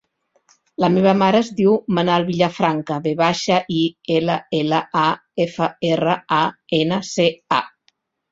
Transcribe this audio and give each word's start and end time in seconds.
La 0.83 0.87
meva 0.93 1.11
mare 1.17 1.41
es 1.45 1.49
diu 1.59 1.75
Manal 1.97 2.25
Villafranca: 2.29 2.97
ve 3.07 3.11
baixa, 3.19 3.59
i, 3.77 3.83
ela, 4.17 4.39
ela, 4.61 4.81
a, 5.01 5.05
efa, 5.47 5.67
erra, 5.93 6.15
a, 6.41 6.43
ena, 6.81 6.99
ce, 7.13 7.27
a. 7.59 7.61